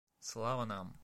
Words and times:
Слава 0.19 0.65
нам! 0.65 0.93